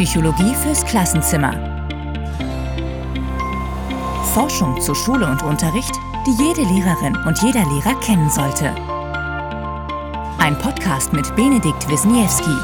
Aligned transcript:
Psychologie 0.00 0.54
fürs 0.54 0.82
Klassenzimmer. 0.86 1.52
Forschung 4.32 4.80
zu 4.80 4.94
Schule 4.94 5.30
und 5.30 5.42
Unterricht, 5.42 5.94
die 6.26 6.42
jede 6.42 6.62
Lehrerin 6.62 7.14
und 7.26 7.42
jeder 7.42 7.62
Lehrer 7.66 8.00
kennen 8.00 8.30
sollte. 8.30 8.70
Ein 10.38 10.56
Podcast 10.56 11.12
mit 11.12 11.36
Benedikt 11.36 11.86
Wisniewski. 11.90 12.56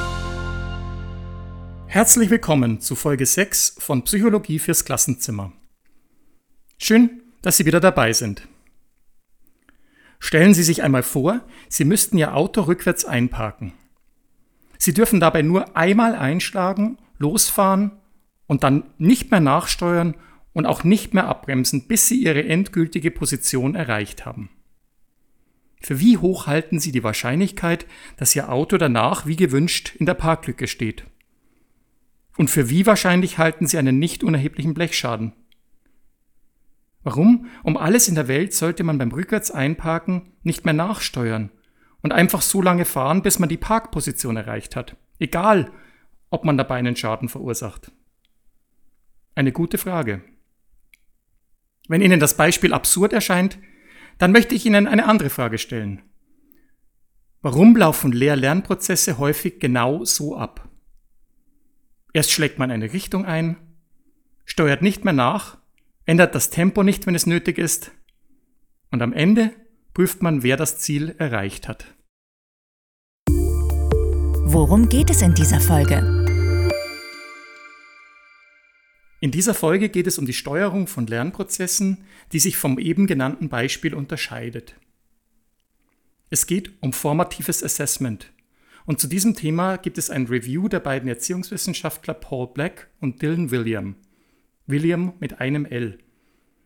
Herzlich 1.89 2.31
willkommen 2.31 2.81
zu 2.81 2.95
Folge 2.95 3.27
6 3.27 3.77
von 3.81 4.03
Psychologie 4.05 4.59
fürs 4.59 4.87
Klassenzimmer. 4.87 5.53
Schön, 6.79 7.21
dass 7.43 7.59
Sie 7.59 7.67
wieder 7.67 7.81
dabei 7.81 8.15
sind. 8.15 8.49
Stellen 10.21 10.55
Sie 10.55 10.63
sich 10.63 10.83
einmal 10.83 11.03
vor, 11.03 11.43
Sie 11.69 11.85
müssten 11.85 12.17
Ihr 12.17 12.35
Auto 12.35 12.63
rückwärts 12.63 13.05
einparken. 13.05 13.75
Sie 14.79 14.95
dürfen 14.95 15.21
dabei 15.21 15.43
nur 15.43 15.77
einmal 15.77 16.15
einschlagen, 16.15 16.97
losfahren 17.19 17.93
und 18.47 18.65
dann 18.65 18.85
nicht 18.99 19.31
mehr 19.31 19.41
nachsteuern 19.41 20.15
und 20.53 20.67
auch 20.67 20.85
nicht 20.85 21.15
mehr 21.15 21.27
abbremsen, 21.27 21.87
bis 21.87 22.09
Sie 22.09 22.23
Ihre 22.23 22.45
endgültige 22.45 23.11
Position 23.11 23.75
erreicht 23.75 24.25
haben. 24.25 24.51
Für 25.81 26.01
wie 26.01 26.17
hoch 26.17 26.47
halten 26.47 26.81
Sie 26.81 26.93
die 26.93 27.05
Wahrscheinlichkeit, 27.05 27.87
dass 28.17 28.35
Ihr 28.35 28.51
Auto 28.51 28.79
danach 28.79 29.27
wie 29.27 29.37
gewünscht 29.37 29.95
in 29.97 30.07
der 30.07 30.15
Parklücke 30.15 30.67
steht? 30.67 31.05
Und 32.37 32.51
für 32.51 32.71
wie 32.71 32.87
wahrscheinlich 32.87 33.39
halten 33.39 33.67
Sie 33.67 33.79
einen 33.79 33.99
nicht 33.99 34.25
unerheblichen 34.25 34.75
Blechschaden? 34.75 35.33
Warum 37.03 37.47
um 37.63 37.77
alles 37.77 38.09
in 38.09 38.15
der 38.15 38.27
Welt 38.27 38.53
sollte 38.53 38.83
man 38.83 38.99
beim 38.99 39.13
Rückwärts 39.13 39.51
einparken 39.51 40.33
nicht 40.43 40.65
mehr 40.65 40.75
nachsteuern 40.75 41.51
und 42.03 42.13
einfach 42.13 42.43
so 42.43 42.61
lange 42.61 42.85
fahren, 42.85 43.23
bis 43.23 43.39
man 43.39 43.49
die 43.49 43.57
Parkposition 43.57 44.37
erreicht 44.37 44.75
hat. 44.75 44.97
Egal, 45.19 45.71
ob 46.31 46.45
man 46.45 46.57
dabei 46.57 46.77
einen 46.77 46.97
Schaden 46.97 47.29
verursacht. 47.29 47.93
Eine 49.35 49.53
gute 49.53 49.79
Frage. 49.79 50.23
Wenn 51.89 52.03
Ihnen 52.03 52.21
das 52.21 52.37
Beispiel 52.37 52.73
absurd 52.73 53.13
erscheint, 53.13 53.59
dann 54.19 54.33
möchte 54.33 54.55
ich 54.55 54.65
Ihnen 54.67 54.87
eine 54.87 55.07
andere 55.07 55.31
Frage 55.31 55.59
stellen. 55.59 56.03
Warum 57.43 57.77
laufen 57.77 58.13
Lehr-Lernprozesse 58.13 59.19
häufig 59.19 59.61
genau 59.61 60.05
so 60.05 60.37
ab? 60.37 60.69
Erst 62.13 62.33
schlägt 62.33 62.59
man 62.59 62.71
eine 62.71 62.93
Richtung 62.93 63.25
ein, 63.25 63.57
steuert 64.45 64.83
nicht 64.83 65.05
mehr 65.05 65.13
nach, 65.13 65.59
ändert 66.07 66.35
das 66.35 66.51
Tempo 66.51 66.83
nicht, 66.83 67.07
wenn 67.07 67.15
es 67.15 67.27
nötig 67.27 67.59
ist, 67.59 67.93
und 68.91 69.03
am 69.03 69.13
Ende 69.13 69.53
prüft 69.93 70.23
man, 70.23 70.43
wer 70.43 70.57
das 70.57 70.79
Ziel 70.79 71.15
erreicht 71.19 71.69
hat. 71.69 71.95
Worum 73.29 74.89
geht 74.89 75.11
es 75.11 75.23
in 75.23 75.35
dieser 75.35 75.61
Folge? 75.61 76.16
In 79.27 79.33
dieser 79.33 79.55
Folge 79.55 79.89
geht 79.89 80.07
es 80.07 80.19
um 80.19 80.25
die 80.25 80.33
Steuerung 80.33 80.87
von 80.87 81.09
Lernprozessen, 81.09 82.05
die 82.31 82.39
sich 82.39 82.57
vom 82.57 82.79
eben 82.79 83.09
genannten 83.09 83.49
Beispiel 83.49 83.93
unterscheidet. 83.93 84.77
Es 86.31 86.47
geht 86.47 86.71
um 86.81 86.93
formatives 86.93 87.65
Assessment. 87.65 88.33
Und 88.85 89.01
zu 89.01 89.09
diesem 89.09 89.35
Thema 89.35 89.79
gibt 89.79 89.99
es 89.99 90.11
ein 90.11 90.29
Review 90.29 90.69
der 90.69 90.79
beiden 90.79 91.09
Erziehungswissenschaftler 91.09 92.15
Paul 92.15 92.53
Black 92.55 92.89
und 93.01 93.21
Dylan 93.21 93.51
William. 93.51 93.97
William 94.69 95.15
mit 95.19 95.41
einem 95.41 95.67
L. 95.67 95.99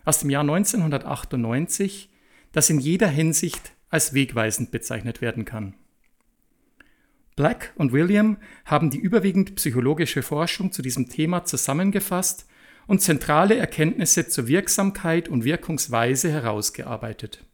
Aus 0.05 0.19
dem 0.19 0.29
Jahr 0.29 0.43
1998, 0.43 2.11
das 2.53 2.69
in 2.69 2.79
jeder 2.79 3.09
Hinsicht 3.09 3.73
als 3.89 4.13
wegweisend 4.13 4.71
bezeichnet 4.71 5.23
werden 5.23 5.47
kann. 5.47 5.77
Black 7.37 7.73
und 7.77 7.93
William 7.93 8.37
haben 8.67 8.91
die 8.91 8.99
überwiegend 8.99 9.55
psychologische 9.55 10.21
Forschung 10.21 10.73
zu 10.73 10.83
diesem 10.83 11.09
Thema 11.09 11.47
zusammengefasst 11.47 12.50
und 12.91 13.01
zentrale 13.01 13.57
Erkenntnisse 13.57 14.27
zur 14.27 14.49
Wirksamkeit 14.49 15.29
und 15.29 15.45
Wirkungsweise 15.45 16.29
herausgearbeitet. 16.29 17.45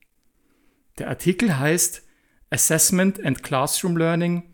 Der 0.97 1.09
Artikel 1.09 1.59
heißt 1.59 2.03
Assessment 2.49 3.23
and 3.23 3.43
Classroom 3.43 3.99
Learning 3.99 4.45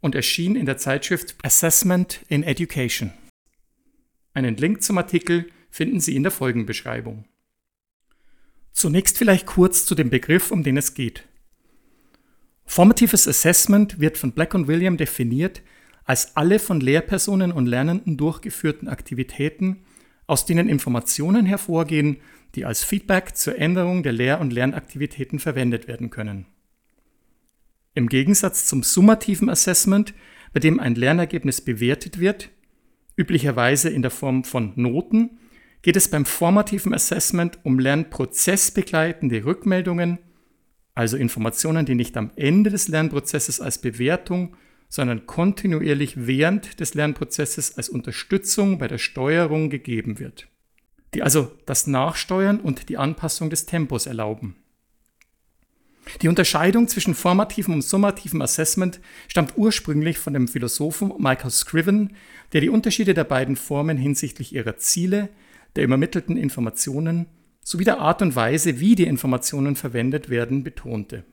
und 0.00 0.16
erschien 0.16 0.56
in 0.56 0.66
der 0.66 0.78
Zeitschrift 0.78 1.36
Assessment 1.44 2.22
in 2.26 2.42
Education. 2.42 3.12
Einen 4.34 4.56
Link 4.56 4.82
zum 4.82 4.98
Artikel 4.98 5.46
finden 5.70 6.00
Sie 6.00 6.16
in 6.16 6.24
der 6.24 6.32
Folgenbeschreibung. 6.32 7.24
Zunächst 8.72 9.18
vielleicht 9.18 9.46
kurz 9.46 9.86
zu 9.86 9.94
dem 9.94 10.10
Begriff, 10.10 10.50
um 10.50 10.64
den 10.64 10.76
es 10.76 10.94
geht. 10.94 11.22
Formatives 12.64 13.28
Assessment 13.28 14.00
wird 14.00 14.18
von 14.18 14.32
Black 14.32 14.54
und 14.54 14.66
William 14.66 14.96
definiert 14.96 15.62
als 16.02 16.36
alle 16.36 16.58
von 16.58 16.80
Lehrpersonen 16.80 17.52
und 17.52 17.66
Lernenden 17.66 18.16
durchgeführten 18.16 18.88
Aktivitäten, 18.88 19.84
aus 20.32 20.46
denen 20.46 20.70
Informationen 20.70 21.44
hervorgehen, 21.44 22.16
die 22.54 22.64
als 22.64 22.82
Feedback 22.84 23.36
zur 23.36 23.58
Änderung 23.58 24.02
der 24.02 24.14
Lehr- 24.14 24.40
und 24.40 24.50
Lernaktivitäten 24.50 25.38
verwendet 25.38 25.88
werden 25.88 26.08
können. 26.08 26.46
Im 27.92 28.08
Gegensatz 28.08 28.64
zum 28.64 28.82
summativen 28.82 29.50
Assessment, 29.50 30.14
bei 30.54 30.60
dem 30.60 30.80
ein 30.80 30.94
Lernergebnis 30.94 31.60
bewertet 31.60 32.18
wird, 32.18 32.48
üblicherweise 33.14 33.90
in 33.90 34.00
der 34.00 34.10
Form 34.10 34.44
von 34.44 34.72
Noten, 34.74 35.38
geht 35.82 35.96
es 35.96 36.08
beim 36.08 36.24
formativen 36.24 36.94
Assessment 36.94 37.58
um 37.62 37.78
lernprozessbegleitende 37.78 39.44
Rückmeldungen, 39.44 40.18
also 40.94 41.18
Informationen, 41.18 41.84
die 41.84 41.94
nicht 41.94 42.16
am 42.16 42.30
Ende 42.36 42.70
des 42.70 42.88
Lernprozesses 42.88 43.60
als 43.60 43.82
Bewertung, 43.82 44.56
sondern 44.92 45.24
kontinuierlich 45.26 46.26
während 46.26 46.78
des 46.78 46.92
Lernprozesses 46.92 47.78
als 47.78 47.88
Unterstützung 47.88 48.76
bei 48.76 48.88
der 48.88 48.98
Steuerung 48.98 49.70
gegeben 49.70 50.18
wird, 50.18 50.48
die 51.14 51.22
also 51.22 51.50
das 51.64 51.86
Nachsteuern 51.86 52.60
und 52.60 52.90
die 52.90 52.98
Anpassung 52.98 53.48
des 53.48 53.64
Tempos 53.64 54.04
erlauben. 54.04 54.54
Die 56.20 56.28
Unterscheidung 56.28 56.88
zwischen 56.88 57.14
formativem 57.14 57.72
und 57.72 57.80
summativem 57.80 58.42
Assessment 58.42 59.00
stammt 59.28 59.54
ursprünglich 59.56 60.18
von 60.18 60.34
dem 60.34 60.46
Philosophen 60.46 61.10
Michael 61.16 61.50
Scriven, 61.50 62.14
der 62.52 62.60
die 62.60 62.68
Unterschiede 62.68 63.14
der 63.14 63.24
beiden 63.24 63.56
Formen 63.56 63.96
hinsichtlich 63.96 64.54
ihrer 64.54 64.76
Ziele, 64.76 65.30
der 65.74 65.84
übermittelten 65.84 66.36
Informationen 66.36 67.28
sowie 67.64 67.84
der 67.84 67.98
Art 67.98 68.20
und 68.20 68.36
Weise, 68.36 68.78
wie 68.78 68.94
die 68.94 69.06
Informationen 69.06 69.74
verwendet 69.74 70.28
werden, 70.28 70.62
betonte. 70.62 71.24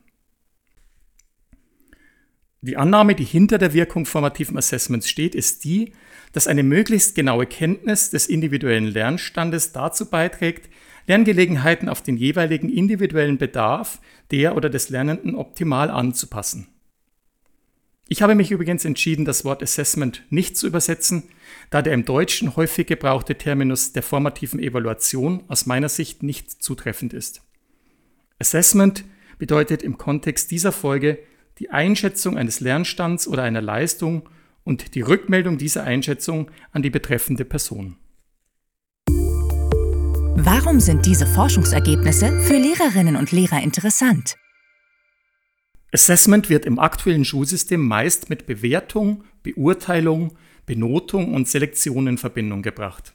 Die 2.61 2.75
Annahme, 2.75 3.15
die 3.15 3.23
hinter 3.23 3.57
der 3.57 3.73
Wirkung 3.73 4.05
formativen 4.05 4.57
Assessments 4.57 5.09
steht, 5.09 5.33
ist 5.33 5.63
die, 5.63 5.93
dass 6.33 6.47
eine 6.47 6.63
möglichst 6.63 7.15
genaue 7.15 7.45
Kenntnis 7.45 8.09
des 8.09 8.27
individuellen 8.27 8.85
Lernstandes 8.85 9.71
dazu 9.71 10.09
beiträgt, 10.09 10.69
Lerngelegenheiten 11.07 11.89
auf 11.89 12.03
den 12.03 12.17
jeweiligen 12.17 12.69
individuellen 12.69 13.37
Bedarf 13.37 13.99
der 14.29 14.55
oder 14.55 14.69
des 14.69 14.89
Lernenden 14.89 15.35
optimal 15.35 15.89
anzupassen. 15.89 16.67
Ich 18.09 18.21
habe 18.21 18.35
mich 18.35 18.51
übrigens 18.51 18.85
entschieden, 18.85 19.23
das 19.23 19.45
Wort 19.45 19.63
Assessment 19.63 20.23
nicht 20.29 20.57
zu 20.57 20.67
übersetzen, 20.67 21.23
da 21.69 21.81
der 21.81 21.93
im 21.93 22.05
Deutschen 22.05 22.55
häufig 22.55 22.87
gebrauchte 22.87 23.35
Terminus 23.35 23.93
der 23.93 24.03
formativen 24.03 24.59
Evaluation 24.59 25.43
aus 25.47 25.65
meiner 25.65 25.89
Sicht 25.89 26.23
nicht 26.23 26.61
zutreffend 26.61 27.13
ist. 27.13 27.41
Assessment 28.39 29.05
bedeutet 29.37 29.83
im 29.83 29.97
Kontext 29.97 30.51
dieser 30.51 30.71
Folge 30.71 31.19
die 31.59 31.69
Einschätzung 31.69 32.37
eines 32.37 32.61
Lernstands 32.61 33.27
oder 33.27 33.43
einer 33.43 33.61
Leistung 33.61 34.29
und 34.63 34.95
die 34.95 35.01
Rückmeldung 35.01 35.57
dieser 35.57 35.83
Einschätzung 35.83 36.49
an 36.71 36.81
die 36.81 36.89
betreffende 36.89 37.43
Person. 37.43 37.97
Warum 40.41 40.79
sind 40.79 41.05
diese 41.05 41.27
Forschungsergebnisse 41.27 42.39
für 42.41 42.57
Lehrerinnen 42.57 43.17
und 43.17 43.31
Lehrer 43.31 43.61
interessant? 43.61 44.37
Assessment 45.91 46.49
wird 46.49 46.65
im 46.65 46.79
aktuellen 46.79 47.25
Schulsystem 47.25 47.85
meist 47.85 48.29
mit 48.29 48.45
Bewertung, 48.45 49.23
Beurteilung, 49.43 50.37
Benotung 50.65 51.33
und 51.33 51.47
Selektion 51.49 52.07
in 52.07 52.17
Verbindung 52.17 52.61
gebracht. 52.61 53.13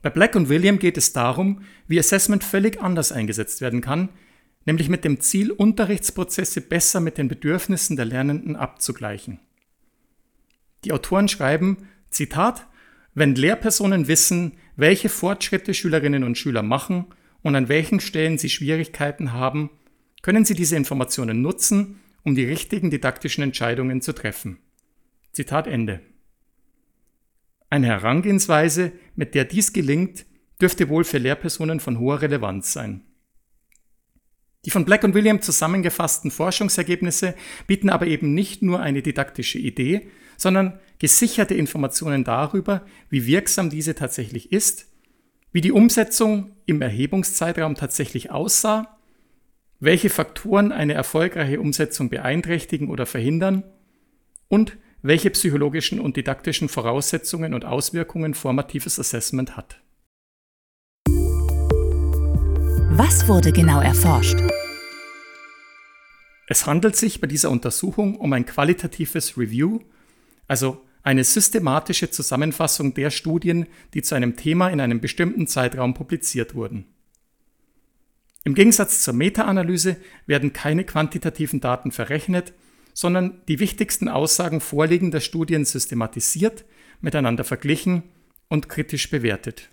Bei 0.00 0.10
Black 0.10 0.36
und 0.36 0.48
William 0.48 0.78
geht 0.78 0.96
es 0.96 1.12
darum, 1.12 1.62
wie 1.86 1.98
Assessment 1.98 2.44
völlig 2.44 2.80
anders 2.80 3.12
eingesetzt 3.12 3.60
werden 3.60 3.80
kann, 3.80 4.08
nämlich 4.64 4.88
mit 4.88 5.04
dem 5.04 5.20
Ziel, 5.20 5.50
Unterrichtsprozesse 5.50 6.60
besser 6.60 7.00
mit 7.00 7.18
den 7.18 7.28
Bedürfnissen 7.28 7.96
der 7.96 8.04
Lernenden 8.04 8.56
abzugleichen. 8.56 9.40
Die 10.84 10.92
Autoren 10.92 11.28
schreiben, 11.28 11.88
Zitat, 12.10 12.66
wenn 13.14 13.34
Lehrpersonen 13.34 14.08
wissen, 14.08 14.52
welche 14.76 15.08
Fortschritte 15.08 15.74
Schülerinnen 15.74 16.24
und 16.24 16.38
Schüler 16.38 16.62
machen 16.62 17.06
und 17.42 17.56
an 17.56 17.68
welchen 17.68 18.00
Stellen 18.00 18.38
sie 18.38 18.48
Schwierigkeiten 18.48 19.32
haben, 19.32 19.70
können 20.22 20.44
Sie 20.44 20.54
diese 20.54 20.76
Informationen 20.76 21.42
nutzen, 21.42 22.00
um 22.22 22.34
die 22.34 22.44
richtigen 22.44 22.90
didaktischen 22.90 23.42
Entscheidungen 23.42 24.00
zu 24.00 24.12
treffen. 24.12 24.58
Zitat 25.32 25.66
Ende. 25.66 26.00
Eine 27.68 27.88
Herangehensweise, 27.88 28.92
mit 29.16 29.34
der 29.34 29.44
dies 29.44 29.72
gelingt, 29.72 30.26
dürfte 30.60 30.88
wohl 30.88 31.04
für 31.04 31.18
Lehrpersonen 31.18 31.80
von 31.80 31.98
hoher 31.98 32.22
Relevanz 32.22 32.72
sein. 32.72 33.02
Die 34.64 34.70
von 34.70 34.84
Black 34.84 35.02
und 35.02 35.14
William 35.14 35.42
zusammengefassten 35.42 36.30
Forschungsergebnisse 36.30 37.34
bieten 37.66 37.90
aber 37.90 38.06
eben 38.06 38.32
nicht 38.32 38.62
nur 38.62 38.80
eine 38.80 39.02
didaktische 39.02 39.58
Idee, 39.58 40.08
sondern 40.36 40.78
gesicherte 40.98 41.54
Informationen 41.54 42.22
darüber, 42.22 42.86
wie 43.10 43.26
wirksam 43.26 43.70
diese 43.70 43.94
tatsächlich 43.94 44.52
ist, 44.52 44.86
wie 45.50 45.60
die 45.60 45.72
Umsetzung 45.72 46.52
im 46.64 46.80
Erhebungszeitraum 46.80 47.74
tatsächlich 47.74 48.30
aussah, 48.30 48.98
welche 49.80 50.10
Faktoren 50.10 50.70
eine 50.70 50.94
erfolgreiche 50.94 51.60
Umsetzung 51.60 52.08
beeinträchtigen 52.08 52.88
oder 52.88 53.04
verhindern 53.04 53.64
und 54.48 54.76
welche 55.02 55.30
psychologischen 55.30 55.98
und 55.98 56.16
didaktischen 56.16 56.68
Voraussetzungen 56.68 57.52
und 57.52 57.64
Auswirkungen 57.64 58.34
formatives 58.34 59.00
Assessment 59.00 59.56
hat. 59.56 59.80
Was 62.94 63.26
wurde 63.26 63.52
genau 63.52 63.80
erforscht? 63.80 64.36
Es 66.52 66.66
handelt 66.66 66.96
sich 66.96 67.18
bei 67.18 67.26
dieser 67.26 67.50
Untersuchung 67.50 68.14
um 68.16 68.30
ein 68.34 68.44
qualitatives 68.44 69.38
Review, 69.38 69.78
also 70.48 70.84
eine 71.02 71.24
systematische 71.24 72.10
Zusammenfassung 72.10 72.92
der 72.92 73.08
Studien, 73.08 73.68
die 73.94 74.02
zu 74.02 74.14
einem 74.14 74.36
Thema 74.36 74.68
in 74.68 74.78
einem 74.78 75.00
bestimmten 75.00 75.46
Zeitraum 75.46 75.94
publiziert 75.94 76.54
wurden. 76.54 76.84
Im 78.44 78.52
Gegensatz 78.52 79.02
zur 79.02 79.14
Meta-Analyse 79.14 79.96
werden 80.26 80.52
keine 80.52 80.84
quantitativen 80.84 81.60
Daten 81.60 81.90
verrechnet, 81.90 82.52
sondern 82.92 83.40
die 83.48 83.58
wichtigsten 83.58 84.08
Aussagen 84.08 84.60
vorliegender 84.60 85.20
Studien 85.20 85.64
systematisiert, 85.64 86.66
miteinander 87.00 87.44
verglichen 87.44 88.02
und 88.48 88.68
kritisch 88.68 89.08
bewertet. 89.08 89.70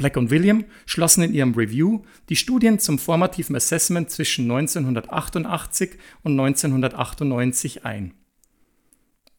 Black 0.00 0.16
und 0.16 0.30
William 0.30 0.64
schlossen 0.86 1.22
in 1.24 1.34
ihrem 1.34 1.52
Review 1.52 2.00
die 2.30 2.36
Studien 2.36 2.78
zum 2.78 2.98
formativen 2.98 3.54
Assessment 3.54 4.08
zwischen 4.10 4.50
1988 4.50 5.90
und 6.22 6.40
1998 6.40 7.84
ein. 7.84 8.14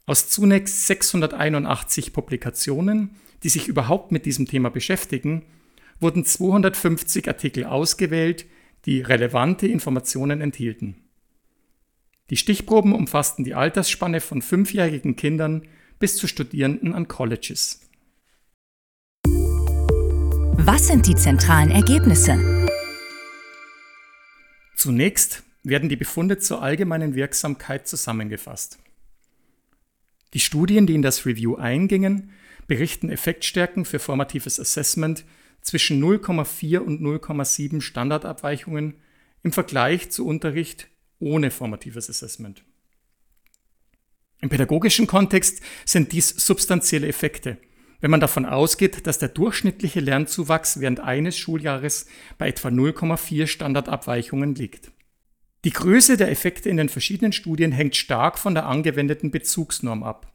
Aus 0.05 0.29
zunächst 0.29 0.85
681 0.85 2.13
Publikationen, 2.13 3.15
die 3.41 3.49
sich 3.49 3.67
überhaupt 3.67 4.11
mit 4.11 4.27
diesem 4.27 4.45
Thema 4.45 4.69
beschäftigen, 4.69 5.45
wurden 5.99 6.25
250 6.25 7.27
Artikel 7.27 7.65
ausgewählt, 7.65 8.45
die 8.85 9.01
relevante 9.01 9.65
Informationen 9.65 10.41
enthielten. 10.41 10.95
Die 12.29 12.37
Stichproben 12.37 12.93
umfassten 12.93 13.43
die 13.45 13.55
Altersspanne 13.55 14.21
von 14.21 14.43
fünfjährigen 14.43 15.15
Kindern 15.15 15.63
bis 15.97 16.17
zu 16.17 16.27
Studierenden 16.27 16.93
an 16.93 17.07
Colleges. 17.07 17.81
Was 20.57 20.87
sind 20.87 21.07
die 21.07 21.15
zentralen 21.15 21.71
Ergebnisse? 21.71 22.67
Zunächst 24.75 25.43
werden 25.63 25.89
die 25.89 25.95
Befunde 25.95 26.37
zur 26.37 26.61
allgemeinen 26.61 27.15
Wirksamkeit 27.15 27.87
zusammengefasst. 27.87 28.79
Die 30.33 30.39
Studien, 30.39 30.87
die 30.87 30.95
in 30.95 31.01
das 31.01 31.25
Review 31.25 31.55
eingingen, 31.55 32.31
berichten 32.67 33.09
Effektstärken 33.09 33.85
für 33.85 33.99
formatives 33.99 34.59
Assessment 34.59 35.25
zwischen 35.61 36.03
0,4 36.03 36.79
und 36.79 37.01
0,7 37.01 37.81
Standardabweichungen 37.81 38.95
im 39.43 39.51
Vergleich 39.51 40.11
zu 40.11 40.25
Unterricht 40.25 40.87
ohne 41.19 41.51
formatives 41.51 42.09
Assessment. 42.09 42.63
Im 44.41 44.49
pädagogischen 44.49 45.05
Kontext 45.05 45.61
sind 45.85 46.11
dies 46.11 46.29
substanzielle 46.29 47.07
Effekte, 47.07 47.57
wenn 48.01 48.11
man 48.11 48.19
davon 48.19 48.45
ausgeht, 48.45 49.07
dass 49.07 49.19
der 49.19 49.29
durchschnittliche 49.29 49.99
Lernzuwachs 49.99 50.79
während 50.79 50.99
eines 50.99 51.37
Schuljahres 51.37 52.07
bei 52.37 52.49
etwa 52.49 52.69
0,4 52.69 53.47
Standardabweichungen 53.47 54.55
liegt. 54.55 54.91
Die 55.63 55.71
Größe 55.71 56.17
der 56.17 56.31
Effekte 56.31 56.69
in 56.69 56.77
den 56.77 56.89
verschiedenen 56.89 57.31
Studien 57.31 57.71
hängt 57.71 57.95
stark 57.95 58.39
von 58.39 58.55
der 58.55 58.65
angewendeten 58.65 59.29
Bezugsnorm 59.29 60.01
ab, 60.01 60.33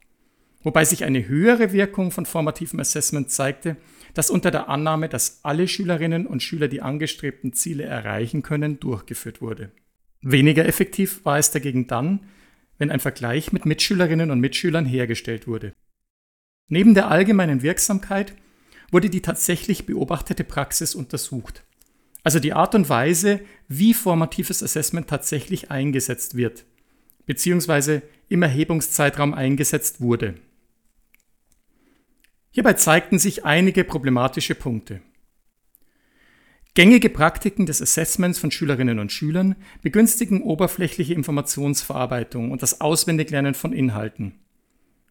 wobei 0.62 0.84
sich 0.84 1.04
eine 1.04 1.26
höhere 1.26 1.72
Wirkung 1.72 2.12
von 2.12 2.26
formativem 2.26 2.78
Assessment 2.78 3.30
zeigte, 3.30 3.76
das 4.14 4.30
unter 4.30 4.52
der 4.52 4.68
Annahme, 4.68 5.08
dass 5.08 5.40
alle 5.42 5.66
Schülerinnen 5.66 6.26
und 6.26 6.42
Schüler 6.42 6.68
die 6.68 6.80
angestrebten 6.80 7.52
Ziele 7.52 7.84
erreichen 7.84 8.42
können, 8.42 8.78
durchgeführt 8.78 9.42
wurde. 9.42 9.72
Weniger 10.22 10.64
effektiv 10.64 11.24
war 11.24 11.38
es 11.38 11.50
dagegen 11.50 11.88
dann, 11.88 12.20
wenn 12.78 12.90
ein 12.90 13.00
Vergleich 13.00 13.52
mit 13.52 13.66
Mitschülerinnen 13.66 14.30
und 14.30 14.40
Mitschülern 14.40 14.86
hergestellt 14.86 15.46
wurde. 15.46 15.72
Neben 16.68 16.94
der 16.94 17.10
allgemeinen 17.10 17.62
Wirksamkeit 17.62 18.34
wurde 18.90 19.10
die 19.10 19.22
tatsächlich 19.22 19.86
beobachtete 19.86 20.44
Praxis 20.44 20.94
untersucht. 20.94 21.64
Also 22.24 22.40
die 22.40 22.52
Art 22.52 22.74
und 22.74 22.88
Weise, 22.88 23.40
wie 23.68 23.94
formatives 23.94 24.62
Assessment 24.62 25.08
tatsächlich 25.08 25.70
eingesetzt 25.70 26.36
wird, 26.36 26.64
beziehungsweise 27.24 28.02
im 28.28 28.42
Erhebungszeitraum 28.42 29.32
eingesetzt 29.32 30.00
wurde. 30.00 30.34
Hierbei 32.50 32.72
zeigten 32.72 33.18
sich 33.18 33.44
einige 33.44 33.84
problematische 33.84 34.54
Punkte. 34.54 35.02
Gängige 36.74 37.10
Praktiken 37.10 37.64
des 37.64 37.80
Assessments 37.80 38.38
von 38.38 38.50
Schülerinnen 38.50 38.98
und 38.98 39.12
Schülern 39.12 39.56
begünstigen 39.82 40.42
oberflächliche 40.42 41.14
Informationsverarbeitung 41.14 42.50
und 42.50 42.62
das 42.62 42.80
Auswendiglernen 42.80 43.54
von 43.54 43.72
Inhalten, 43.72 44.34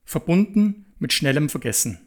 verbunden 0.03 0.84
mit 1.00 1.13
schnellem 1.13 1.50
Vergessen. 1.50 2.00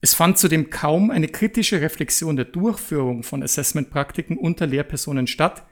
Es 0.00 0.14
fand 0.14 0.38
zudem 0.38 0.70
kaum 0.70 1.10
eine 1.10 1.28
kritische 1.28 1.80
Reflexion 1.80 2.36
der 2.36 2.46
Durchführung 2.46 3.22
von 3.22 3.42
Assessmentpraktiken 3.42 4.38
unter 4.38 4.66
Lehrpersonen 4.66 5.26
statt, 5.26 5.66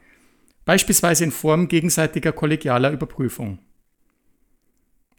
beispielsweise 0.64 1.24
in 1.24 1.30
Form 1.30 1.68
gegenseitiger 1.68 2.32
kollegialer 2.32 2.90
Überprüfung. 2.90 3.60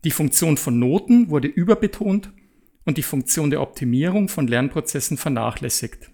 Die 0.04 0.12
Funktion 0.12 0.58
von 0.58 0.78
Noten 0.78 1.30
wurde 1.30 1.48
überbetont 1.48 2.32
und 2.86 2.98
die 2.98 3.04
Funktion 3.04 3.50
der 3.50 3.62
Optimierung 3.62 4.30
von 4.30 4.48
Lernprozessen 4.48 5.18
vernachlässigt. 5.18 6.12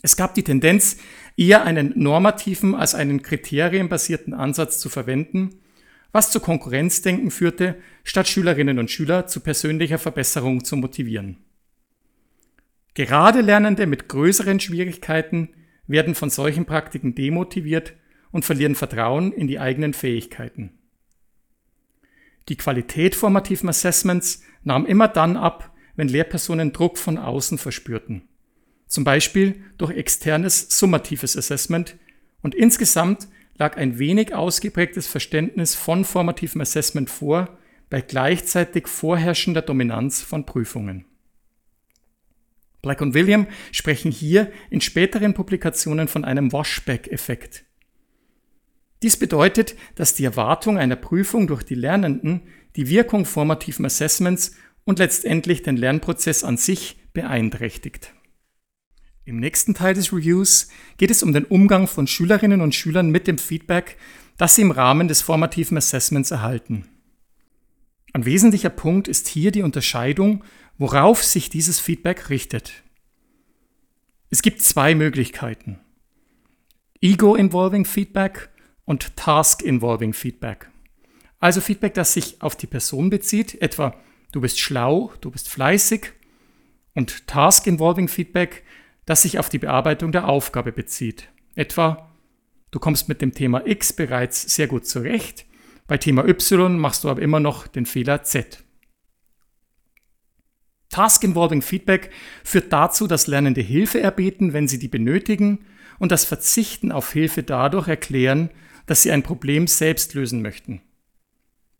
Es 0.00 0.16
gab 0.16 0.34
die 0.34 0.44
Tendenz, 0.44 0.98
eher 1.36 1.64
einen 1.64 1.92
normativen 1.96 2.74
als 2.74 2.94
einen 2.94 3.22
kriterienbasierten 3.22 4.34
Ansatz 4.34 4.78
zu 4.78 4.88
verwenden, 4.88 5.60
was 6.14 6.30
zu 6.30 6.40
Konkurrenzdenken 6.40 7.30
führte, 7.30 7.74
statt 8.04 8.28
Schülerinnen 8.28 8.78
und 8.78 8.90
Schüler 8.90 9.26
zu 9.26 9.40
persönlicher 9.40 9.98
Verbesserung 9.98 10.64
zu 10.64 10.76
motivieren. 10.76 11.44
Gerade 12.94 13.40
Lernende 13.40 13.86
mit 13.86 14.08
größeren 14.08 14.60
Schwierigkeiten 14.60 15.50
werden 15.86 16.14
von 16.14 16.30
solchen 16.30 16.64
Praktiken 16.64 17.14
demotiviert 17.14 17.92
und 18.30 18.46
verlieren 18.46 18.76
Vertrauen 18.76 19.32
in 19.32 19.48
die 19.48 19.58
eigenen 19.58 19.92
Fähigkeiten. 19.92 20.78
Die 22.48 22.56
Qualität 22.56 23.14
formativen 23.14 23.68
Assessments 23.68 24.42
nahm 24.62 24.86
immer 24.86 25.08
dann 25.08 25.36
ab, 25.36 25.74
wenn 25.96 26.08
Lehrpersonen 26.08 26.72
Druck 26.72 26.96
von 26.96 27.18
außen 27.18 27.58
verspürten 27.58 28.22
zum 28.94 29.02
Beispiel 29.02 29.60
durch 29.76 29.90
externes 29.90 30.78
summatives 30.78 31.36
Assessment 31.36 31.96
und 32.42 32.54
insgesamt 32.54 33.26
lag 33.56 33.76
ein 33.76 33.98
wenig 33.98 34.34
ausgeprägtes 34.34 35.06
Verständnis 35.06 35.74
von 35.74 36.04
formativem 36.04 36.60
Assessment 36.60 37.10
vor, 37.10 37.58
bei 37.90 38.00
gleichzeitig 38.00 38.88
vorherrschender 38.88 39.62
Dominanz 39.62 40.22
von 40.22 40.46
Prüfungen. 40.46 41.04
Black 42.82 43.00
und 43.00 43.14
William 43.14 43.46
sprechen 43.72 44.10
hier 44.10 44.52
in 44.68 44.80
späteren 44.80 45.32
Publikationen 45.32 46.08
von 46.08 46.24
einem 46.24 46.52
Washback-Effekt. 46.52 47.64
Dies 49.02 49.16
bedeutet, 49.16 49.74
dass 49.94 50.14
die 50.14 50.24
Erwartung 50.24 50.78
einer 50.78 50.96
Prüfung 50.96 51.46
durch 51.46 51.62
die 51.62 51.74
Lernenden 51.74 52.42
die 52.76 52.88
Wirkung 52.88 53.24
formativen 53.24 53.86
Assessments 53.86 54.56
und 54.84 54.98
letztendlich 54.98 55.62
den 55.62 55.76
Lernprozess 55.76 56.44
an 56.44 56.56
sich 56.56 56.96
beeinträchtigt. 57.12 58.12
Im 59.26 59.40
nächsten 59.40 59.72
Teil 59.72 59.94
des 59.94 60.12
Reviews 60.12 60.68
geht 60.98 61.10
es 61.10 61.22
um 61.22 61.32
den 61.32 61.44
Umgang 61.44 61.86
von 61.86 62.06
Schülerinnen 62.06 62.60
und 62.60 62.74
Schülern 62.74 63.10
mit 63.10 63.26
dem 63.26 63.38
Feedback, 63.38 63.96
das 64.36 64.54
sie 64.54 64.62
im 64.62 64.70
Rahmen 64.70 65.08
des 65.08 65.22
formativen 65.22 65.78
Assessments 65.78 66.30
erhalten. 66.30 66.86
Ein 68.12 68.26
wesentlicher 68.26 68.70
Punkt 68.70 69.08
ist 69.08 69.26
hier 69.28 69.50
die 69.50 69.62
Unterscheidung, 69.62 70.44
worauf 70.76 71.24
sich 71.24 71.48
dieses 71.48 71.80
Feedback 71.80 72.28
richtet. 72.28 72.82
Es 74.28 74.42
gibt 74.42 74.60
zwei 74.60 74.94
Möglichkeiten. 74.94 75.80
Ego-involving 77.00 77.86
Feedback 77.86 78.50
und 78.84 79.16
Task-involving 79.16 80.12
Feedback. 80.12 80.68
Also 81.38 81.60
Feedback, 81.60 81.94
das 81.94 82.12
sich 82.12 82.42
auf 82.42 82.56
die 82.56 82.66
Person 82.66 83.10
bezieht, 83.10 83.60
etwa 83.62 83.96
du 84.32 84.40
bist 84.40 84.60
schlau, 84.60 85.12
du 85.20 85.30
bist 85.30 85.48
fleißig. 85.48 86.12
Und 86.94 87.26
Task-involving 87.26 88.08
Feedback, 88.08 88.64
das 89.06 89.22
sich 89.22 89.38
auf 89.38 89.48
die 89.48 89.58
Bearbeitung 89.58 90.12
der 90.12 90.28
Aufgabe 90.28 90.72
bezieht. 90.72 91.28
Etwa, 91.54 92.10
du 92.70 92.78
kommst 92.78 93.08
mit 93.08 93.20
dem 93.22 93.34
Thema 93.34 93.66
X 93.66 93.92
bereits 93.92 94.54
sehr 94.54 94.66
gut 94.66 94.86
zurecht, 94.86 95.46
bei 95.86 95.98
Thema 95.98 96.26
Y 96.26 96.78
machst 96.78 97.04
du 97.04 97.10
aber 97.10 97.20
immer 97.20 97.40
noch 97.40 97.66
den 97.66 97.84
Fehler 97.84 98.22
Z. 98.22 98.64
Task 100.88 101.24
Involving 101.24 101.60
Feedback 101.60 102.10
führt 102.42 102.72
dazu, 102.72 103.06
dass 103.06 103.26
Lernende 103.26 103.60
Hilfe 103.60 104.00
erbeten, 104.00 104.52
wenn 104.52 104.68
sie 104.68 104.78
die 104.78 104.88
benötigen 104.88 105.66
und 105.98 106.12
das 106.12 106.24
Verzichten 106.24 106.92
auf 106.92 107.12
Hilfe 107.12 107.42
dadurch 107.42 107.88
erklären, 107.88 108.50
dass 108.86 109.02
sie 109.02 109.12
ein 109.12 109.22
Problem 109.22 109.66
selbst 109.66 110.14
lösen 110.14 110.40
möchten. 110.40 110.80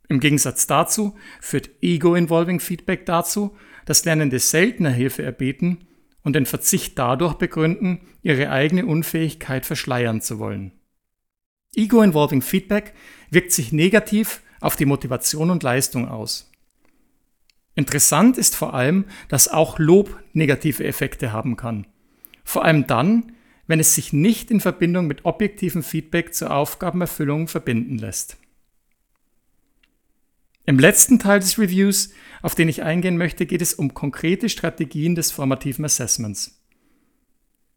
Im 0.08 0.20
Gegensatz 0.20 0.66
dazu 0.66 1.16
führt 1.40 1.70
Ego-Involving 1.80 2.60
Feedback 2.60 3.06
dazu, 3.06 3.56
dass 3.86 4.04
Lernende 4.04 4.38
seltener 4.38 4.90
Hilfe 4.90 5.22
erbeten 5.22 5.86
und 6.24 6.34
den 6.34 6.46
Verzicht 6.46 6.98
dadurch 6.98 7.34
begründen, 7.34 8.00
ihre 8.22 8.50
eigene 8.50 8.86
Unfähigkeit 8.86 9.64
verschleiern 9.64 10.20
zu 10.20 10.40
wollen. 10.40 10.72
Ego-Involving 11.76 12.42
Feedback 12.42 12.94
wirkt 13.30 13.52
sich 13.52 13.72
negativ 13.72 14.42
auf 14.60 14.76
die 14.76 14.86
Motivation 14.86 15.50
und 15.50 15.62
Leistung 15.62 16.08
aus. 16.08 16.50
Interessant 17.74 18.38
ist 18.38 18.56
vor 18.56 18.74
allem, 18.74 19.04
dass 19.28 19.48
auch 19.48 19.78
Lob 19.78 20.18
negative 20.32 20.84
Effekte 20.84 21.32
haben 21.32 21.56
kann. 21.56 21.86
Vor 22.44 22.64
allem 22.64 22.86
dann, 22.86 23.32
wenn 23.66 23.80
es 23.80 23.94
sich 23.94 24.12
nicht 24.12 24.50
in 24.50 24.60
Verbindung 24.60 25.06
mit 25.06 25.24
objektivem 25.24 25.82
Feedback 25.82 26.34
zur 26.34 26.52
Aufgabenerfüllung 26.52 27.48
verbinden 27.48 27.98
lässt. 27.98 28.36
Im 30.66 30.78
letzten 30.78 31.18
Teil 31.18 31.40
des 31.40 31.58
Reviews, 31.58 32.10
auf 32.40 32.54
den 32.54 32.68
ich 32.68 32.82
eingehen 32.82 33.18
möchte, 33.18 33.44
geht 33.44 33.60
es 33.60 33.74
um 33.74 33.92
konkrete 33.92 34.48
Strategien 34.48 35.14
des 35.14 35.30
formativen 35.30 35.84
Assessments. 35.84 36.62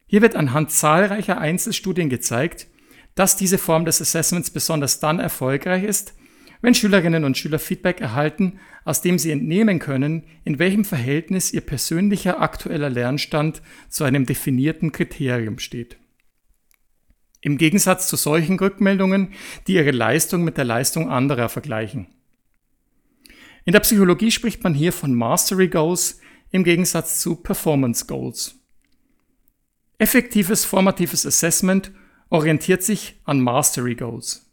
Hier 0.06 0.22
wird 0.22 0.36
anhand 0.36 0.70
zahlreicher 0.70 1.38
Einzelstudien 1.38 2.08
gezeigt, 2.08 2.66
dass 3.14 3.36
diese 3.36 3.58
Form 3.58 3.84
des 3.84 4.00
Assessments 4.00 4.50
besonders 4.50 5.00
dann 5.00 5.18
erfolgreich 5.18 5.84
ist, 5.84 6.14
wenn 6.62 6.74
Schülerinnen 6.74 7.24
und 7.24 7.36
Schüler 7.36 7.58
Feedback 7.58 8.00
erhalten, 8.00 8.58
aus 8.84 9.02
dem 9.02 9.18
sie 9.18 9.32
entnehmen 9.32 9.78
können, 9.78 10.24
in 10.44 10.58
welchem 10.58 10.84
Verhältnis 10.84 11.52
ihr 11.52 11.60
persönlicher 11.60 12.40
aktueller 12.40 12.88
Lernstand 12.88 13.60
zu 13.90 14.04
einem 14.04 14.24
definierten 14.24 14.92
Kriterium 14.92 15.58
steht. 15.58 15.98
Im 17.42 17.58
Gegensatz 17.58 18.08
zu 18.08 18.16
solchen 18.16 18.58
Rückmeldungen, 18.58 19.34
die 19.66 19.74
ihre 19.74 19.92
Leistung 19.92 20.42
mit 20.42 20.56
der 20.56 20.64
Leistung 20.64 21.10
anderer 21.10 21.48
vergleichen. 21.48 22.08
In 23.68 23.72
der 23.72 23.80
Psychologie 23.80 24.30
spricht 24.30 24.64
man 24.64 24.72
hier 24.72 24.94
von 24.94 25.14
Mastery 25.14 25.68
Goals 25.68 26.20
im 26.52 26.64
Gegensatz 26.64 27.20
zu 27.20 27.36
Performance 27.36 28.06
Goals. 28.06 28.54
Effektives 29.98 30.64
formatives 30.64 31.26
Assessment 31.26 31.92
orientiert 32.30 32.82
sich 32.82 33.20
an 33.24 33.42
Mastery 33.42 33.94
Goals. 33.94 34.50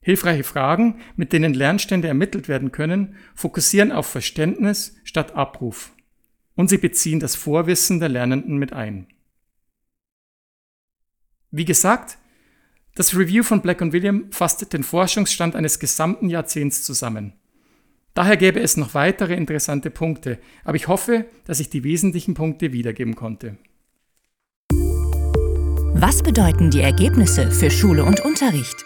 Hilfreiche 0.00 0.42
Fragen, 0.42 0.98
mit 1.14 1.32
denen 1.32 1.54
Lernstände 1.54 2.08
ermittelt 2.08 2.48
werden 2.48 2.72
können, 2.72 3.14
fokussieren 3.36 3.92
auf 3.92 4.08
Verständnis 4.08 4.96
statt 5.04 5.36
Abruf. 5.36 5.92
Und 6.56 6.70
sie 6.70 6.78
beziehen 6.78 7.20
das 7.20 7.36
Vorwissen 7.36 8.00
der 8.00 8.08
Lernenden 8.08 8.56
mit 8.56 8.72
ein. 8.72 9.06
Wie 11.52 11.64
gesagt, 11.64 12.18
das 12.96 13.16
Review 13.16 13.44
von 13.44 13.62
Black 13.62 13.80
und 13.80 13.92
William 13.92 14.32
fasst 14.32 14.72
den 14.72 14.82
Forschungsstand 14.82 15.54
eines 15.54 15.78
gesamten 15.78 16.28
Jahrzehnts 16.28 16.82
zusammen. 16.82 17.34
Daher 18.18 18.36
gäbe 18.36 18.58
es 18.58 18.76
noch 18.76 18.94
weitere 18.94 19.34
interessante 19.34 19.90
Punkte, 19.90 20.40
aber 20.64 20.74
ich 20.74 20.88
hoffe, 20.88 21.26
dass 21.44 21.60
ich 21.60 21.70
die 21.70 21.84
wesentlichen 21.84 22.34
Punkte 22.34 22.72
wiedergeben 22.72 23.14
konnte. 23.14 23.58
Was 25.94 26.24
bedeuten 26.24 26.72
die 26.72 26.80
Ergebnisse 26.80 27.52
für 27.52 27.70
Schule 27.70 28.02
und 28.02 28.18
Unterricht? 28.18 28.84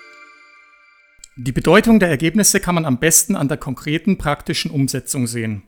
Die 1.39 1.53
Bedeutung 1.53 1.99
der 1.99 2.11
Ergebnisse 2.11 2.61
kann 2.61 2.75
man 2.75 2.85
am 2.85 2.99
besten 2.99 3.35
an 3.35 3.49
der 3.49 3.57
konkreten 3.57 4.19
praktischen 4.19 4.71
Umsetzung 4.71 5.27
sehen. 5.27 5.63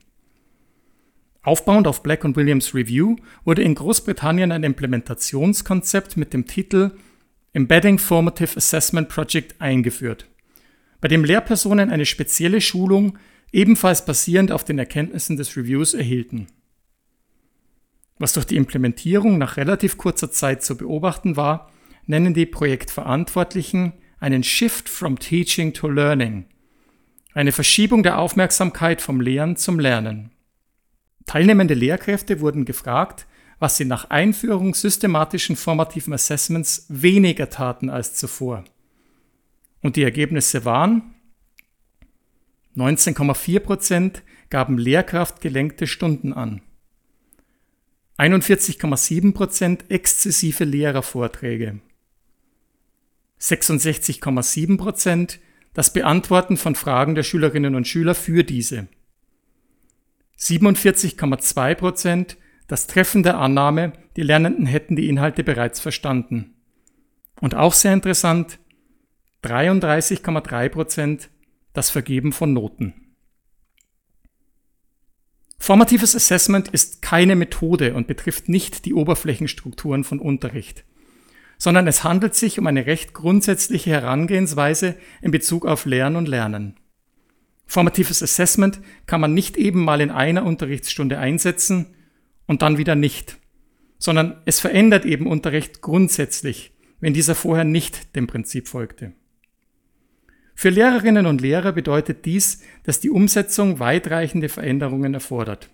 Aufbauend 1.43 1.89
auf 1.89 2.03
Black 2.03 2.23
und 2.27 2.37
Williams 2.37 2.75
Review 2.75 3.17
wurde 3.47 3.63
in 3.63 3.75
Großbritannien 3.77 4.53
ein 4.53 4.63
Implementationskonzept 4.63 6.19
mit 6.19 6.35
dem 6.35 6.47
Titel 6.47 6.91
Embedding 7.55 7.99
Formative 7.99 8.59
Assessment 8.59 9.09
Project 9.09 9.59
eingeführt, 9.59 10.29
bei 11.01 11.09
dem 11.09 11.25
Lehrpersonen 11.25 11.89
eine 11.89 12.05
spezielle 12.05 12.61
Schulung 12.61 13.17
ebenfalls 13.53 14.05
basierend 14.05 14.53
auf 14.53 14.65
den 14.65 14.79
Erkenntnissen 14.79 15.37
des 15.37 15.57
Reviews 15.57 15.95
erhielten. 15.95 16.47
Was 18.19 18.33
durch 18.33 18.47
die 18.47 18.57
Implementierung 18.57 19.39
nach 19.39 19.57
relativ 19.57 19.99
kurzer 19.99 20.31
Zeit 20.31 20.63
zu 20.63 20.77
beobachten 20.77 21.37
war, 21.37 21.71
nennen 22.07 22.35
die 22.35 22.47
Projektverantwortlichen 22.47 23.95
einen 24.21 24.45
Shift 24.45 24.89
from 24.89 25.19
Teaching 25.19 25.73
to 25.73 25.89
Learning, 25.89 26.47
eine 27.35 27.53
Verschiebung 27.53 28.03
der 28.03 28.19
Aufmerksamkeit 28.19 29.03
vom 29.03 29.21
Lehren 29.21 29.57
zum 29.57 29.81
Lernen. 29.81 30.31
Teilnehmende 31.27 31.75
Lehrkräfte 31.75 32.41
wurden 32.41 32.65
gefragt, 32.65 33.27
was 33.59 33.77
sie 33.77 33.85
nach 33.85 34.11
Einführung 34.11 34.75
systematischen 34.75 35.57
formativen 35.57 36.13
Assessments 36.13 36.87
weniger 36.89 37.51
taten 37.51 37.91
als 37.91 38.15
zuvor. 38.15 38.65
Und 39.81 39.97
die 39.97 40.03
Ergebnisse 40.03 40.65
waren, 40.65 41.14
19,4 42.77 43.61
Prozent 43.61 44.23
gaben 44.51 44.79
lehrkraftgelenkte 44.79 45.87
Stunden 45.87 46.33
an. 46.33 46.63
41,7 48.19 49.35
Prozent 49.35 49.91
exzessive 49.91 50.65
Lehrervorträge. 50.65 51.81
66,7 53.41 54.79
Prozent 54.79 55.41
das 55.73 55.93
Beantworten 55.93 56.57
von 56.57 56.77
Fragen 56.77 57.17
der 57.17 57.25
Schülerinnen 57.25 57.75
und 57.75 57.89
Schüler 57.89 58.15
für 58.15 58.45
diese. 58.45 58.87
47,2 60.39 61.75
Prozent 61.75 62.37
das 62.67 62.87
Treffen 62.87 63.23
der 63.23 63.39
Annahme, 63.39 63.93
die 64.17 64.23
Lernenden 64.23 64.67
hätten 64.67 64.97
die 64.97 65.09
Inhalte 65.09 65.45
bereits 65.45 65.81
verstanden. 65.81 66.55
Und 67.41 67.55
auch 67.55 67.75
sehr 67.75 67.93
interessant, 67.93 68.59
33,3 69.43 70.69
Prozent 70.71 71.31
das 71.75 71.91
Vergeben 71.91 72.33
von 72.33 72.55
Noten. 72.55 72.95
Formatives 75.59 76.15
Assessment 76.15 76.69
ist 76.69 77.03
keine 77.03 77.37
Methode 77.37 77.95
und 77.95 78.07
betrifft 78.07 78.49
nicht 78.49 78.85
die 78.85 78.95
Oberflächenstrukturen 78.95 80.05
von 80.05 80.21
Unterricht, 80.21 80.85
sondern 81.59 81.87
es 81.87 82.05
handelt 82.05 82.35
sich 82.35 82.59
um 82.59 82.67
eine 82.67 82.87
recht 82.87 83.13
grundsätzliche 83.13 83.91
Herangehensweise 83.91 84.97
in 85.21 85.31
Bezug 85.31 85.67
auf 85.67 85.85
Lernen 85.85 86.17
und 86.17 86.29
Lernen. 86.29 86.77
Formatives 87.67 88.23
Assessment 88.23 88.81
kann 89.07 89.21
man 89.21 89.35
nicht 89.35 89.57
eben 89.57 89.85
mal 89.85 90.01
in 90.01 90.11
einer 90.11 90.45
Unterrichtsstunde 90.45 91.19
einsetzen 91.19 91.95
und 92.47 92.63
dann 92.63 92.79
wieder 92.79 92.95
nicht, 92.95 93.39
sondern 93.99 94.43
es 94.45 94.61
verändert 94.61 95.07
eben 95.07 95.27
Unterricht 95.27 95.81
grundsätzlich, 95.81 96.73
wenn 97.01 97.15
dieser 97.15 97.35
vorher 97.35 97.65
nicht 97.65 98.15
dem 98.17 98.27
Prinzip 98.27 98.69
folgte. 98.69 99.15
Für 100.55 100.71
Lehrerinnen 100.71 101.27
und 101.27 101.41
Lehrer 101.41 101.73
bedeutet 101.73 102.25
dies, 102.25 102.63
dass 102.85 103.01
die 103.01 103.11
Umsetzung 103.11 103.81
weitreichende 103.81 104.49
Veränderungen 104.49 105.15
erfordert. 105.15 105.69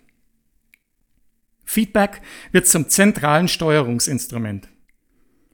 Feedback 1.63 2.21
wird 2.51 2.67
zum 2.67 2.89
zentralen 2.89 3.47
Steuerungsinstrument. 3.47 4.67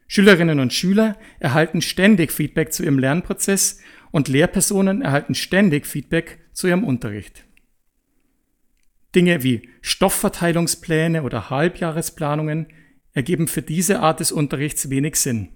Schülerinnen 0.07 0.60
und 0.60 0.74
Schüler 0.74 1.17
erhalten 1.39 1.81
ständig 1.81 2.31
Feedback 2.31 2.72
zu 2.72 2.84
ihrem 2.84 2.98
Lernprozess 2.98 3.79
und 4.12 4.29
Lehrpersonen 4.29 5.01
erhalten 5.01 5.36
ständig 5.36 5.86
Feedback 5.86 6.39
zu 6.53 6.67
ihrem 6.67 6.86
Unterricht. 6.86 7.43
Dinge 9.13 9.43
wie 9.43 9.69
Stoffverteilungspläne 9.81 11.24
oder 11.24 11.50
Halbjahresplanungen 11.50 12.67
ergeben 13.13 13.48
für 13.48 13.62
diese 13.62 14.00
Art 14.00 14.19
des 14.19 14.31
Unterrichts 14.31 14.89
wenig 14.89 15.17
Sinn. 15.17 15.50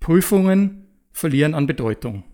Prüfungen 0.00 0.86
verlieren 1.12 1.54
an 1.54 1.66
Bedeutung. 1.66 2.24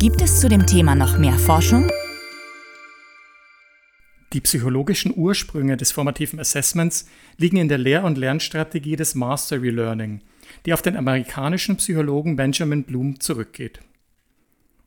Gibt 0.00 0.22
es 0.22 0.40
zu 0.40 0.48
dem 0.48 0.64
Thema 0.64 0.94
noch 0.94 1.18
mehr 1.18 1.36
Forschung? 1.36 1.90
Die 4.32 4.40
psychologischen 4.40 5.12
Ursprünge 5.16 5.76
des 5.76 5.90
formativen 5.90 6.38
Assessments 6.38 7.08
liegen 7.36 7.56
in 7.56 7.66
der 7.66 7.78
Lehr- 7.78 8.04
und 8.04 8.16
Lernstrategie 8.16 8.94
des 8.94 9.16
Mastery 9.16 9.70
Learning, 9.70 10.20
die 10.66 10.72
auf 10.72 10.82
den 10.82 10.96
amerikanischen 10.96 11.78
Psychologen 11.78 12.36
Benjamin 12.36 12.84
Bloom 12.84 13.18
zurückgeht. 13.18 13.80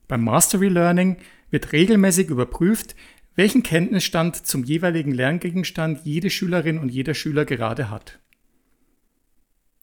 Beim 0.07 0.23
Mastery 0.23 0.69
Learning 0.69 1.17
wird 1.49 1.73
regelmäßig 1.73 2.29
überprüft, 2.29 2.95
welchen 3.35 3.63
Kenntnisstand 3.63 4.47
zum 4.47 4.63
jeweiligen 4.63 5.11
Lerngegenstand 5.11 6.05
jede 6.05 6.29
Schülerin 6.29 6.79
und 6.79 6.87
jeder 6.87 7.15
Schüler 7.15 7.43
gerade 7.43 7.89
hat. 7.89 8.19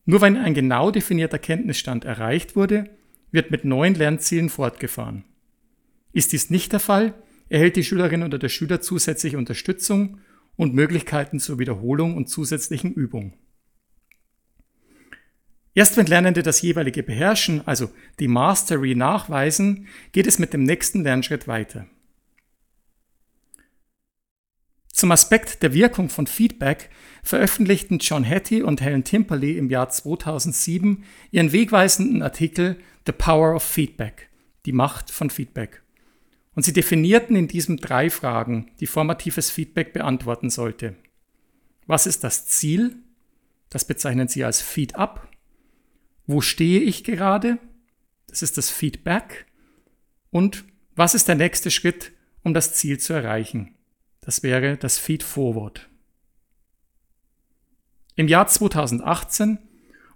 Nur 0.07 0.23
wenn 0.23 0.39
ein 0.39 0.55
genau 0.55 0.91
definierter 0.91 1.39
Kenntnisstand 1.39 2.07
erreicht 2.07 2.57
wurde, 2.57 2.89
wird 3.31 3.51
mit 3.51 3.65
neuen 3.65 3.95
Lernzielen 3.95 4.49
fortgefahren. 4.49 5.25
Ist 6.13 6.33
dies 6.33 6.51
nicht 6.51 6.73
der 6.73 6.81
Fall, 6.81 7.15
erhält 7.49 7.77
die 7.77 7.85
Schülerin 7.85 8.23
oder 8.23 8.39
der 8.39 8.49
Schüler 8.49 8.81
zusätzliche 8.81 9.39
Unterstützung 9.39 10.19
und 10.57 10.75
Möglichkeiten 10.75 11.39
zur 11.39 11.59
Wiederholung 11.59 12.17
und 12.17 12.29
zusätzlichen 12.29 12.93
Übung. 12.93 13.35
Erst 15.75 15.97
wenn 15.97 16.07
Lernende 16.07 16.43
das 16.43 16.61
jeweilige 16.63 17.05
beherrschen, 17.05 17.63
also 17.67 17.91
die 18.19 18.27
Mastery 18.27 18.97
nachweisen, 18.97 19.87
geht 20.13 20.27
es 20.27 20.41
mit 20.41 20.53
dem 20.53 20.65
nächsten 20.65 21.05
Lernschritt 21.05 21.47
weiter. 21.47 21.87
Zum 24.99 25.13
Aspekt 25.13 25.63
der 25.63 25.75
Wirkung 25.75 26.09
von 26.09 26.27
Feedback 26.27 26.91
veröffentlichten 27.23 28.01
John 28.01 28.25
Hattie 28.25 28.63
und 28.63 28.81
Helen 28.81 29.05
Timperley 29.05 29.57
im 29.57 29.71
Jahr 29.71 29.89
2007 29.91 31.05
ihren 31.31 31.53
wegweisenden 31.53 32.21
Artikel 32.21 32.81
The 33.07 33.13
Power 33.13 33.55
of 33.55 33.63
Feedback, 33.63 34.29
die 34.67 34.73
Macht 34.73 35.13
von 35.13 35.31
Feedback. 35.31 35.85
Und 36.57 36.65
sie 36.65 36.73
definierten 36.73 37.37
in 37.37 37.47
diesem 37.47 37.77
drei 37.77 38.11
Fragen, 38.11 38.73
die 38.81 38.89
formatives 38.89 39.53
Feedback 39.53 39.93
beantworten 39.93 40.51
sollte. 40.51 40.97
Was 41.87 42.09
ist 42.09 42.25
das 42.25 42.49
Ziel? 42.49 42.97
Das 43.71 43.85
bezeichnen 43.85 44.27
sie 44.27 44.43
als 44.43 44.61
Feed-up. 44.61 45.29
Wo 46.27 46.41
stehe 46.41 46.81
ich 46.81 47.05
gerade? 47.05 47.59
Das 48.27 48.43
ist 48.43 48.59
das 48.59 48.69
Feedback. 48.69 49.47
Und 50.31 50.65
was 50.97 51.15
ist 51.15 51.29
der 51.29 51.37
nächste 51.37 51.71
Schritt, 51.71 52.11
um 52.43 52.53
das 52.53 52.75
Ziel 52.75 52.99
zu 52.99 53.13
erreichen? 53.13 53.78
Das 54.29 54.43
wäre 54.43 54.77
das 54.77 54.99
Feed-Forward. 54.99 55.89
Im 58.15 58.29
Jahr 58.29 58.47
2018 58.47 59.57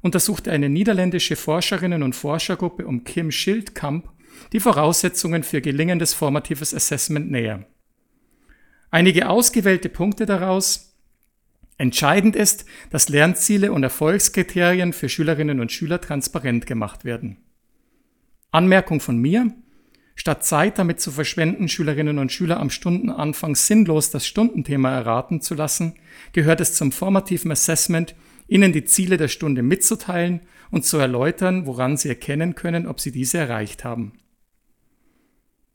untersuchte 0.02 0.52
eine 0.52 0.68
niederländische 0.68 1.34
Forscherinnen- 1.34 2.02
und 2.02 2.14
Forschergruppe 2.14 2.86
um 2.86 3.04
Kim 3.04 3.30
Schildkamp 3.30 4.10
die 4.52 4.60
Voraussetzungen 4.60 5.42
für 5.42 5.62
gelingendes 5.62 6.12
formatives 6.12 6.74
Assessment 6.74 7.30
näher. 7.30 7.64
Einige 8.90 9.30
ausgewählte 9.30 9.88
Punkte 9.88 10.26
daraus. 10.26 10.94
Entscheidend 11.78 12.36
ist, 12.36 12.66
dass 12.90 13.08
Lernziele 13.08 13.72
und 13.72 13.82
Erfolgskriterien 13.82 14.92
für 14.92 15.08
Schülerinnen 15.08 15.58
und 15.58 15.72
Schüler 15.72 16.02
transparent 16.02 16.66
gemacht 16.66 17.06
werden. 17.06 17.38
Anmerkung 18.50 19.00
von 19.00 19.16
mir. 19.16 19.54
Statt 20.14 20.44
Zeit 20.44 20.78
damit 20.78 21.00
zu 21.00 21.10
verschwenden, 21.10 21.68
Schülerinnen 21.68 22.18
und 22.18 22.30
Schüler 22.30 22.60
am 22.60 22.70
Stundenanfang 22.70 23.56
sinnlos 23.56 24.10
das 24.10 24.26
Stundenthema 24.26 24.90
erraten 24.90 25.40
zu 25.40 25.54
lassen, 25.54 25.94
gehört 26.32 26.60
es 26.60 26.74
zum 26.74 26.92
formativen 26.92 27.50
Assessment, 27.50 28.14
ihnen 28.46 28.72
die 28.72 28.84
Ziele 28.84 29.16
der 29.16 29.28
Stunde 29.28 29.62
mitzuteilen 29.62 30.40
und 30.70 30.84
zu 30.84 30.98
erläutern, 30.98 31.66
woran 31.66 31.96
sie 31.96 32.08
erkennen 32.08 32.54
können, 32.54 32.86
ob 32.86 33.00
sie 33.00 33.12
diese 33.12 33.38
erreicht 33.38 33.84
haben. 33.84 34.12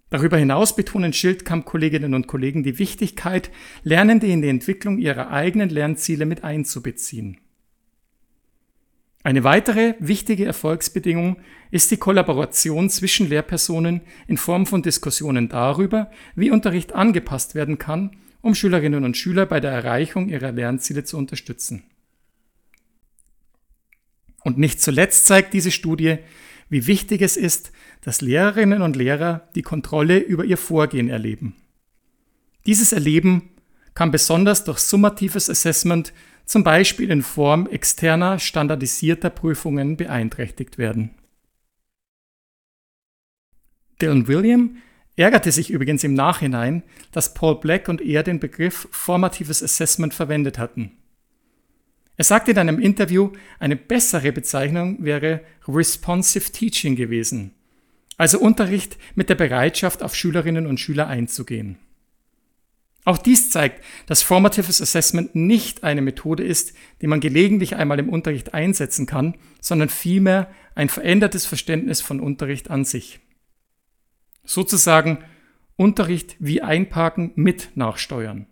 Darüber 0.09 0.37
hinaus 0.37 0.75
betonen 0.75 1.11
Schildkamp-Kolleginnen 1.11 2.13
und 2.13 2.27
Kollegen 2.27 2.63
die 2.63 2.79
Wichtigkeit, 2.79 3.51
Lernende 3.83 4.27
in 4.27 4.41
die 4.41 4.47
Entwicklung 4.47 4.99
ihrer 4.99 5.31
eigenen 5.31 5.69
Lernziele 5.69 6.25
mit 6.25 6.43
einzubeziehen. 6.43 7.39
Eine 9.27 9.43
weitere 9.43 9.95
wichtige 9.99 10.45
Erfolgsbedingung 10.45 11.35
ist 11.69 11.91
die 11.91 11.97
Kollaboration 11.97 12.89
zwischen 12.89 13.27
Lehrpersonen 13.27 13.99
in 14.25 14.37
Form 14.37 14.65
von 14.65 14.81
Diskussionen 14.81 15.49
darüber, 15.49 16.09
wie 16.37 16.49
Unterricht 16.49 16.93
angepasst 16.93 17.53
werden 17.53 17.77
kann, 17.77 18.15
um 18.39 18.55
Schülerinnen 18.55 19.03
und 19.03 19.17
Schüler 19.17 19.45
bei 19.45 19.59
der 19.59 19.71
Erreichung 19.71 20.29
ihrer 20.29 20.53
Lernziele 20.53 21.03
zu 21.03 21.17
unterstützen. 21.17 21.83
Und 24.45 24.57
nicht 24.59 24.79
zuletzt 24.79 25.25
zeigt 25.25 25.53
diese 25.53 25.71
Studie, 25.71 26.19
wie 26.69 26.87
wichtig 26.87 27.21
es 27.21 27.35
ist, 27.35 27.73
dass 27.99 28.21
Lehrerinnen 28.21 28.81
und 28.81 28.95
Lehrer 28.95 29.49
die 29.55 29.61
Kontrolle 29.61 30.19
über 30.19 30.45
ihr 30.45 30.55
Vorgehen 30.55 31.09
erleben. 31.09 31.53
Dieses 32.65 32.93
Erleben 32.93 33.49
kann 33.93 34.09
besonders 34.09 34.63
durch 34.63 34.79
summatives 34.79 35.49
Assessment, 35.49 36.13
zum 36.47 36.63
Beispiel 36.63 37.11
in 37.11 37.21
Form 37.21 37.67
externer 37.67 38.39
standardisierter 38.39 39.29
Prüfungen, 39.29 39.97
beeinträchtigt 39.97 40.77
werden. 40.77 41.11
Dylan 44.01 44.27
William 44.27 44.77
ärgerte 45.17 45.51
sich 45.51 45.69
übrigens 45.69 46.03
im 46.03 46.13
Nachhinein, 46.13 46.83
dass 47.11 47.33
Paul 47.33 47.59
Black 47.59 47.89
und 47.89 48.01
er 48.01 48.23
den 48.23 48.39
Begriff 48.39 48.87
formatives 48.91 49.61
Assessment 49.61 50.13
verwendet 50.13 50.57
hatten. 50.57 50.93
Er 52.15 52.23
sagte 52.23 52.51
in 52.51 52.57
einem 52.57 52.79
Interview, 52.79 53.31
eine 53.59 53.75
bessere 53.75 54.31
Bezeichnung 54.31 55.03
wäre 55.03 55.41
Responsive 55.67 56.51
Teaching 56.51 56.95
gewesen, 56.95 57.53
also 58.17 58.39
Unterricht 58.39 58.97
mit 59.15 59.29
der 59.29 59.35
Bereitschaft, 59.35 60.01
auf 60.01 60.15
Schülerinnen 60.15 60.65
und 60.65 60.79
Schüler 60.79 61.07
einzugehen. 61.07 61.77
Auch 63.07 63.17
dies 63.17 63.51
zeigt, 63.51 63.85
dass 64.05 64.21
Formatives 64.21 64.81
Assessment 64.81 65.33
nicht 65.33 65.85
eine 65.85 66.01
Methode 66.01 66.43
ist, 66.43 66.73
die 67.01 67.07
man 67.07 67.21
gelegentlich 67.21 67.77
einmal 67.77 67.99
im 67.99 68.09
Unterricht 68.09 68.53
einsetzen 68.53 69.05
kann, 69.05 69.37
sondern 69.61 69.87
vielmehr 69.87 70.53
ein 70.75 70.89
verändertes 70.89 71.45
Verständnis 71.45 72.01
von 72.01 72.19
Unterricht 72.19 72.69
an 72.69 72.83
sich. 72.83 73.21
Sozusagen 74.43 75.23
Unterricht 75.77 76.35
wie 76.39 76.61
einparken 76.61 77.31
mit 77.35 77.69
nachsteuern. 77.75 78.45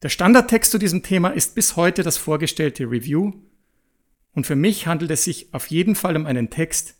Der 0.00 0.08
Standardtext 0.08 0.70
zu 0.70 0.78
diesem 0.78 1.02
Thema 1.02 1.28
ist 1.28 1.54
bis 1.54 1.76
heute 1.76 2.02
das 2.02 2.16
vorgestellte 2.16 2.84
Review 2.84 3.32
und 4.32 4.46
für 4.46 4.56
mich 4.56 4.86
handelt 4.86 5.10
es 5.10 5.24
sich 5.24 5.52
auf 5.52 5.66
jeden 5.66 5.94
Fall 5.94 6.16
um 6.16 6.24
einen 6.24 6.48
Text, 6.48 6.94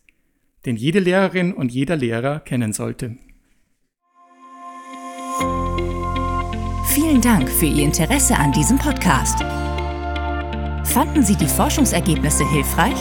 den 0.66 0.76
jede 0.76 0.98
Lehrerin 0.98 1.54
und 1.54 1.72
jeder 1.72 1.96
Lehrer 1.96 2.40
kennen 2.40 2.74
sollte. 2.74 3.16
Vielen 6.94 7.20
Dank 7.22 7.48
für 7.48 7.64
Ihr 7.64 7.84
Interesse 7.84 8.36
an 8.36 8.52
diesem 8.52 8.76
Podcast. 8.76 9.38
Fanden 10.84 11.22
Sie 11.22 11.34
die 11.34 11.48
Forschungsergebnisse 11.48 12.46
hilfreich? 12.46 12.98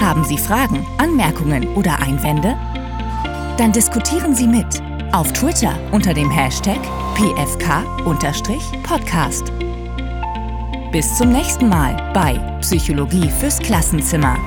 Haben 0.00 0.22
Sie 0.22 0.38
Fragen, 0.38 0.86
Anmerkungen 0.96 1.66
oder 1.74 1.98
Einwände? 2.00 2.56
Dann 3.56 3.72
diskutieren 3.72 4.32
Sie 4.32 4.46
mit 4.46 4.80
auf 5.10 5.32
Twitter 5.32 5.76
unter 5.90 6.14
dem 6.14 6.30
Hashtag 6.30 6.78
pfk-podcast. 7.16 8.32
Bis 10.92 11.16
zum 11.16 11.32
nächsten 11.32 11.68
Mal 11.68 12.12
bei 12.14 12.34
Psychologie 12.60 13.28
fürs 13.40 13.58
Klassenzimmer. 13.58 14.38